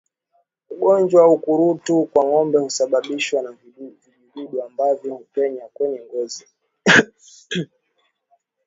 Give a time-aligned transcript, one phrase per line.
[0.71, 6.47] Ugonjwa wa ukurutu kwa ngombe husababishwa na vijidudu ambavyo hupenya kwenye ngozi